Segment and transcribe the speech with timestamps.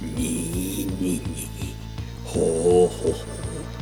[0.00, 1.20] ににに
[2.24, 3.12] ほうほ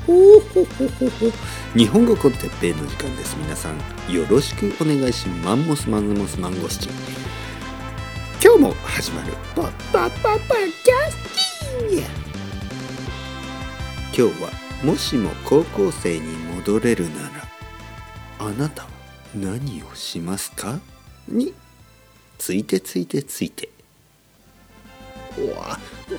[0.06, 1.32] ほほほほほ
[1.76, 3.76] 日本語コンテッペイの時間です皆さん
[4.12, 6.92] よろしくお願いしますマンモスマンモスマンゴスチン
[8.42, 11.16] 今日も始まるパッパッパッパキャス
[11.90, 12.04] ティン
[14.16, 14.50] 今日は
[14.82, 17.30] もしも高校生に戻れるなら
[18.38, 18.88] あなたは
[19.34, 20.78] 何をしますか
[21.28, 21.52] に
[22.38, 23.68] ついてついてついて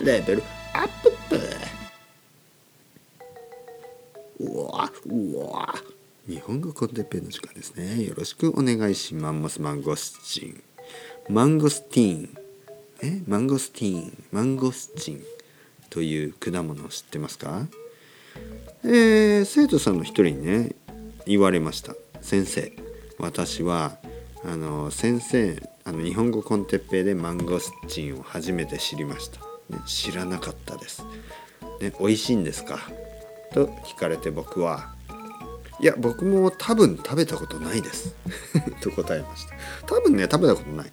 [0.04, 0.44] レベル
[0.74, 0.88] アッ
[1.30, 1.40] プ。
[4.40, 5.74] うわうわ。
[6.28, 8.04] 日本語コンテッペの時間ですね。
[8.04, 9.60] よろしくお願いします。
[9.60, 10.64] マンゴスチン。
[11.30, 12.38] マンゴスティーン。
[13.02, 13.24] え？
[13.28, 14.24] マンゴスティーン。
[14.32, 15.24] マンゴスチン。
[15.90, 17.66] という果物を知ってますか？
[18.84, 20.76] えー、生徒さんの一人にね
[21.26, 21.96] 言われました。
[22.22, 22.72] 先生。
[23.18, 23.98] 私は
[24.46, 31.02] あの先生あの日本語コンテッペイでマンゴスチンを初めて知りました、ね、知らなかったです、
[31.80, 32.78] ね、美味しいんですか？
[33.54, 34.94] と聞かれて僕は
[35.80, 38.14] いや僕も多分食べたことないです。
[38.84, 39.54] と答えました。
[39.86, 40.92] 多分ね食べたことない。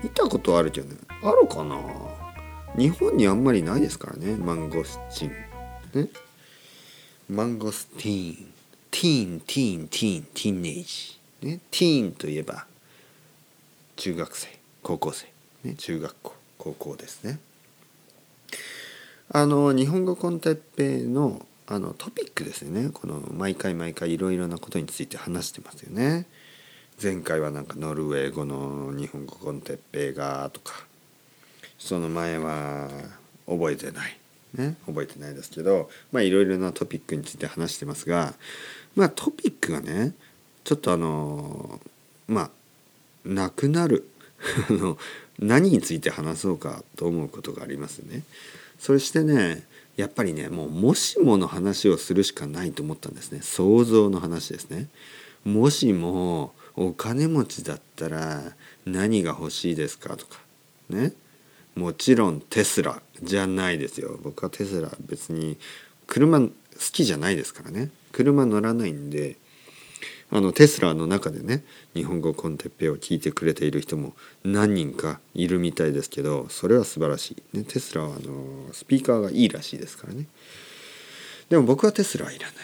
[0.00, 1.76] 見たことあるけどねあるかな？
[2.76, 5.30] 日本にあんまりないですからねマンゴスチン。
[5.94, 6.08] ね。
[7.28, 8.46] マンゴスティーン。
[8.92, 12.66] teen teen teen teenage ね teen といえば
[13.98, 14.48] 中学生
[14.84, 15.26] 高校生。
[15.64, 15.74] ね。
[15.74, 17.40] 中学校高校ですね。
[19.30, 22.90] あの日本語 con Teppei のあのトピックですよね。
[22.90, 26.26] この毎回毎回いろいろなことについて話してますよね。
[27.02, 30.74] 前回はなんかノルウェー語の日本語 con Teppei がとか
[31.76, 32.88] その前は
[33.48, 34.16] 覚えてない。
[34.54, 34.76] ね。
[34.86, 38.34] 覚えてないですけどまあいろいろなトピックについて話してますが
[38.94, 40.14] まあトピックがね
[40.62, 41.80] ちょっとあの
[42.28, 42.50] まあ
[43.28, 44.08] なくなる。
[45.38, 48.24] 何について話そうかと思うことがありますね。
[48.78, 49.64] そしてね
[49.96, 53.40] やっぱりねもうもしもの話をするしかないと思ったんですね。
[53.42, 54.88] 想像の話ですね。
[55.44, 58.56] もしもお金持ちだったら
[58.86, 60.40] 何が欲しいですかとか。
[60.88, 61.12] ね。
[61.74, 64.18] もちろんテスラじゃないですよ。
[64.22, 65.56] 僕はテスラ別に
[66.06, 66.50] 車好
[66.92, 67.90] きじゃないですからね。
[68.12, 69.36] 車乗らないんで
[70.30, 80.26] あのテスラの中でね日本語コンテッペを聞いてくれている人も何人かいるみたいですけどそれは素晴らしい、ね、テスラはあのスピーカーがいいらしいですからね。
[81.48, 82.54] でも僕はテスラはいらない。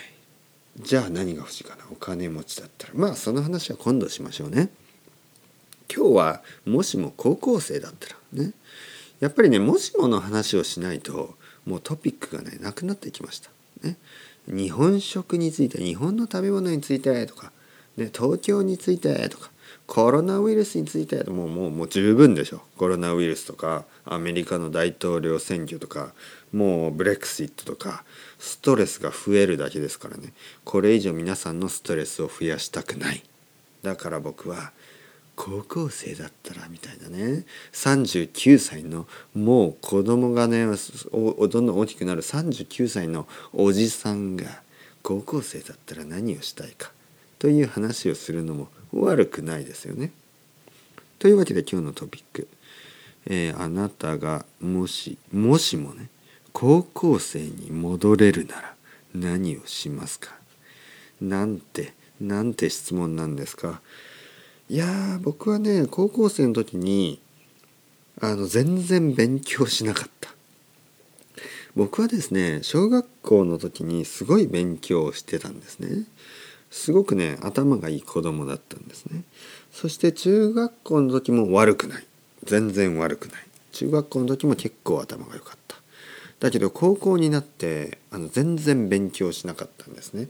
[0.81, 1.85] じゃあ何が欲しいかな。
[1.91, 2.95] お金持ちだったら。
[2.95, 4.69] まあその話は今度しましょうね。
[5.95, 8.53] 今日はもしも高校生だったらね。
[9.21, 13.51] やっぱりねもしもの話をしないともうトピックがねなくなってきました。
[13.83, 13.97] ね。
[14.47, 17.53] 日本食について日本の食べ物についてとか、
[17.97, 19.51] ね、東京についてとか
[19.87, 22.63] コロナウイルスについてもうもうもう十分でしょ。
[22.79, 26.15] コロナウイルスとかアメリカの大統領選挙とか
[26.53, 28.05] もうブレクシットとか
[28.39, 30.33] ストレスが増えるだけですからね。
[30.65, 33.23] これ以上皆さんのストレスを増やしたくない。
[33.83, 34.73] だから僕は
[35.37, 37.45] 高校生だったらみたいなね。
[37.73, 40.67] 39歳のもう子供がね
[41.13, 44.63] おどんどん大きくなる39歳のおじさんが
[45.03, 46.94] 高校生だったら何をしたいか。
[47.45, 50.13] という話をするのも悪くないですよね。
[51.19, 52.49] というわけで今日のトピック、
[53.27, 56.09] えー、あなたがもしもしもね
[56.55, 58.75] 高校生に戻れるなら
[59.15, 60.31] 何をしますか？
[61.21, 63.83] なんてなんて質問なんですか？
[64.71, 67.21] いや僕はね高校生の時に
[68.23, 70.31] あの全然勉強しなかった。
[71.77, 76.05] 僕はですね小学校の時にすごい勉強をしてたんですね。
[76.75, 79.23] すごくね頭がいい子供だったんですね。
[79.71, 82.05] そして中学校の時も悪くない。
[82.43, 83.47] 全然悪くない。
[83.71, 85.77] 中学校の時も結構頭が良かった。
[86.41, 90.29] だけど高校になってあの全然勉強しなかったんですね。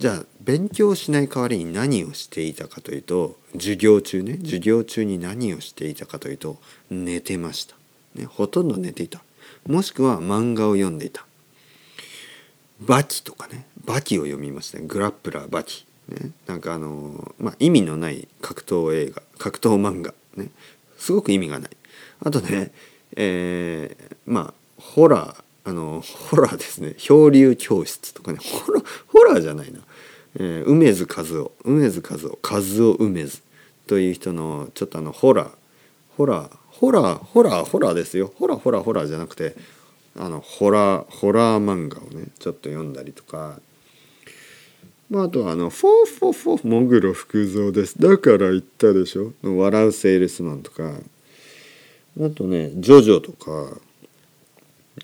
[0.00, 4.38] じゃあ勉強しない代わりに何をしていたかというと授業中ね。
[4.42, 6.58] 授業中に何をしていたかというと
[6.90, 7.76] 寝てました、
[8.16, 9.22] ね、ほとんど寝ていた。
[9.68, 11.25] もしくは漫画を読んでいた。
[12.80, 14.86] バキとかねバキを読みましたね。
[14.86, 20.14] グラップラーバキ、ね、なんかあのまあ意味のない格闘映画格闘漫画。
[20.36, 20.50] ね。
[20.98, 21.70] すごく意味がない。
[22.24, 22.72] あとね
[23.16, 26.94] えー、まあホラーあのホラーですね。
[26.98, 28.38] 漂流教室とかね。
[28.40, 29.80] ホラホラーじゃないな、
[30.36, 31.74] えー、楳図かずお。
[31.74, 33.15] 楳図かずお。
[33.15, 33.42] かずお楳図。
[33.86, 35.50] という人のちょっとあのホラー。
[36.16, 38.32] ホラーホラーホラーホラーですよ。
[38.38, 39.56] ホラーホラーホラーじゃなくて
[40.16, 43.60] あのホラーホラー漫画をねちょっと読んだりとか。
[45.08, 50.98] まあ、あとはあの「フォーフォーフォー喪黒福造です」だから言ったでしょ「笑うセールスマン」とか。
[52.20, 53.78] あとね「ジョジョ」とか。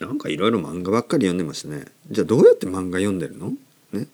[0.01, 1.85] なんかいろいろ漫画ばっかり読んでましたね。
[2.11, 3.53] じゃあどうやって漫画読んでるの？
[3.93, 4.09] ね。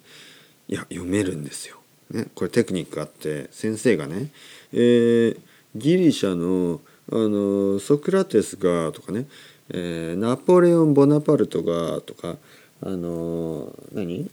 [0.66, 1.76] いや読めるんですよ、
[2.10, 4.30] ね、これテクニックあって先生がね、
[4.72, 5.38] えー、
[5.76, 6.80] ギリシャの
[7.10, 9.26] あのソクラテスがとかね、
[9.70, 12.36] えー、ナポレオン・ボナパルトがとか
[12.80, 14.30] あの何？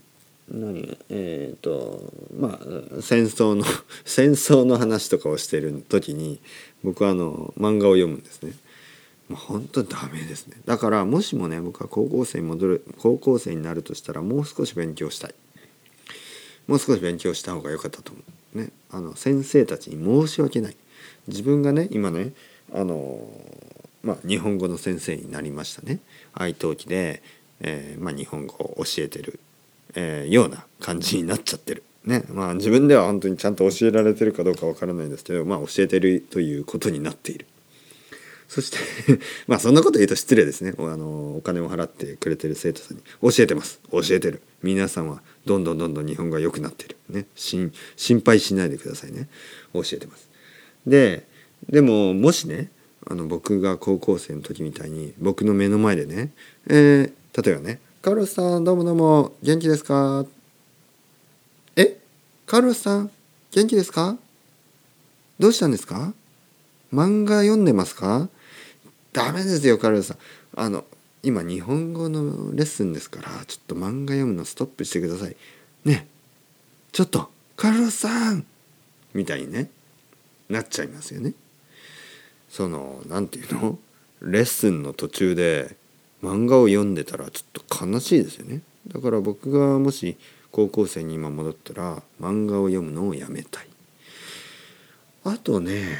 [0.50, 0.98] 何？
[1.10, 3.64] えっ、ー、とまあ戦争の
[4.04, 6.38] 戦争の話とかをしてる時に
[6.82, 8.52] 僕はあの漫画を読むんですね。
[9.28, 10.56] もう本当ダメですね。
[10.66, 15.34] だからもしもね僕は高校生に戻る高校生になるとしたらもう少し勉強したい。
[16.68, 18.20] もう少し勉強した方が良かったと思
[18.54, 18.58] う。
[18.58, 18.70] ね。
[18.90, 20.76] あの先生たちに申し訳ない。
[21.26, 22.32] 自分がね今ね
[22.72, 23.28] あの
[24.06, 26.00] まあ日本語の先生になりましたね。
[26.32, 27.22] 愛登記で、
[27.60, 29.40] えー、まあ、日本語を教えてる
[29.96, 31.82] えー、ような感じになっちゃってる。
[32.04, 32.24] ね。
[32.28, 37.46] まあ、自分では本当にちゃんと教えられてるかどうかわからないんですけど、まあ、教えてるということになっている。
[38.48, 38.78] そして
[39.48, 40.72] まあそんなこと言うと失礼ですね。
[40.78, 43.02] あのお金を払ってくれてる生徒さんに。
[43.20, 43.80] 教えてます。
[43.90, 44.40] 教えてる。
[44.62, 46.96] 皆さんはどんどんどんどん日本語が良くなってる。
[47.08, 47.26] ね。
[47.34, 47.72] 心
[48.24, 49.28] 配しないでくださいね。
[49.72, 50.28] 教えてます。
[50.86, 51.26] で
[51.68, 52.70] でももしね
[53.08, 56.30] あの僕が高校生の時みたいに僕の目の前でね、
[56.68, 60.24] えー、例えばねカルロスさん、どうもどうも、元気ですか？
[61.74, 61.98] え？
[62.46, 63.10] カルロスさん、
[63.50, 64.16] 元気ですか？
[65.40, 66.14] どうしたんですか？
[66.94, 68.28] 漫画読んでますか？
[69.12, 70.18] ダメですよ、カルロスさん。
[70.54, 70.84] あの、
[71.24, 75.34] 今日本語のレッスンですから、ちょっと漫画読むのストップしてください。
[75.84, 76.06] ね？
[76.92, 78.46] ちょっと、カルロスさん！
[79.14, 79.68] みたいにね、
[80.48, 81.32] なっちゃいますよね。
[82.56, 83.78] その、何て言うの？
[84.22, 85.76] レッスンの途中で、
[86.22, 88.62] 漫画を読んでたらちょっと悲しいですよね。
[88.88, 90.16] だから僕がもし
[90.50, 93.68] 高校生に今戻ったら漫画を読むのをやめたい。
[95.24, 95.98] あとね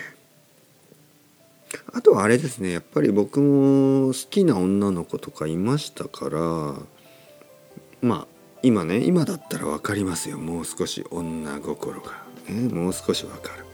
[1.93, 2.73] あとはあれですね。
[2.73, 6.41] やっぱり僕も好きな女の子とかいましたから
[8.01, 8.27] まあ
[8.63, 10.39] 今ね今だったら分かりますよ。
[10.39, 12.13] もう少し女心が、
[12.49, 13.66] ね、もう少し分かる。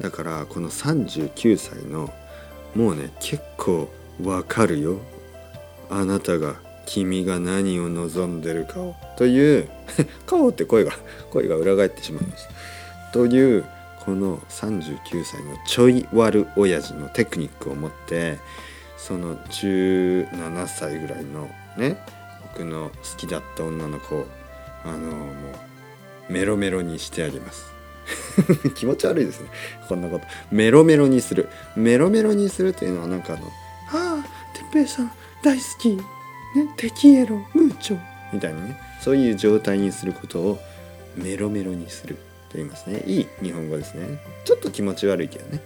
[0.00, 2.12] だからこの39歳の
[2.74, 3.88] もうね結構
[4.20, 4.98] 分かるよ。
[5.90, 6.56] あなたが
[6.86, 8.94] 君が何を望んでるかを。
[9.16, 9.68] という
[10.26, 10.92] 顔って声が
[11.30, 13.64] 声が裏返ってしまいましたという
[14.04, 18.38] この39歳のちょい悪親父のテクニックを持って
[18.96, 21.98] その17歳ぐらいのね
[22.52, 24.26] 僕の好きだった女の子を
[24.84, 25.26] あのも
[26.28, 27.73] うメロメロにしてあげます。
[28.74, 29.48] 気持ち悪いですね。
[29.88, 30.26] こんなこと。
[30.50, 31.48] メロメロにする。
[31.76, 33.46] メロメロにするというのはなんかあの
[33.92, 35.12] 「ああ哲平さん
[35.42, 36.02] 大好き、ね、
[36.76, 37.98] テキエロムーチョ。
[38.32, 38.78] みたいなね。
[39.00, 40.58] そういう状態にすることを
[41.16, 42.16] メロメロにする。
[42.48, 43.02] と言いますね。
[43.06, 44.20] いい日本語ですね。
[44.44, 45.60] ちょっと気持ち悪いけどね。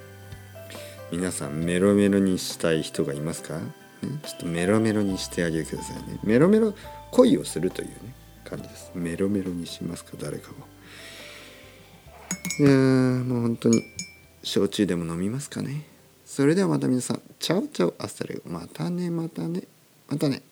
[1.10, 3.62] 皆さんメロメロにしたい人がいますか、ね、
[4.22, 6.18] ちょっとメロメロにしてあげてくださいね。
[6.22, 6.74] メロメロ
[7.12, 7.94] 恋をするというね
[8.44, 8.90] 感じです。
[8.94, 10.12] メロメロにしますか？
[10.20, 10.66] 誰かも
[12.60, 13.84] いやもう本当に
[14.42, 15.84] 焼酎でも飲みますかね
[16.28, 18.50] それではまた皆さん、 chao chao、hasta luego。
[18.50, 19.62] またね、またね、
[20.08, 20.42] またね。